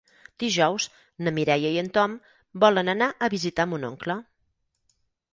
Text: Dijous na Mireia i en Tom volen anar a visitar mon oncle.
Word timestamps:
Dijous 0.43 0.85
na 1.25 1.33
Mireia 1.37 1.73
i 1.75 1.77
en 1.81 1.91
Tom 1.97 2.15
volen 2.63 2.89
anar 2.93 3.09
a 3.27 3.29
visitar 3.35 3.67
mon 3.75 3.85
oncle. 3.91 4.17